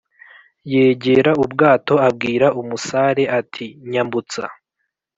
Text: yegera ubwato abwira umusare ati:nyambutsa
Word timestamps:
yegera 0.73 1.31
ubwato 1.43 1.95
abwira 2.07 2.47
umusare 2.61 3.23
ati:nyambutsa 3.39 4.43